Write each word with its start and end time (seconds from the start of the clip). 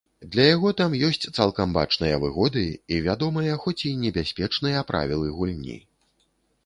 Для 0.35 0.45
яго 0.45 0.69
там 0.79 0.95
ёсць 1.07 1.27
цалкам 1.37 1.75
бачныя 1.75 2.15
выгоды 2.25 2.63
і 2.95 2.99
вядомыя, 3.09 3.61
хоць 3.67 3.77
і 3.93 3.95
небяспечныя, 4.07 4.85
правілы 4.93 5.27
гульні. 5.39 5.77